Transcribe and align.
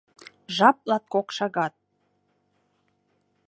Жап 0.55 0.77
латкок 0.89 1.27
шагат. 1.37 1.73